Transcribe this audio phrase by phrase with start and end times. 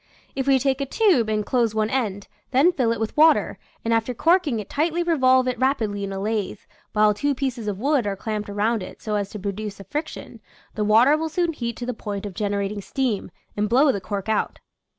[0.35, 3.93] If we take a tube and close one end, then fill it with water, and
[3.93, 6.57] after corking it tightly revolve it rapidly in a lathe,
[6.93, 10.07] while two pieces of wood are clamped around it so as to produce a fric
[10.07, 10.41] tion,
[10.73, 14.27] the water will soon heat to the point of generating steam, and blow the cork
[14.27, 14.59] out.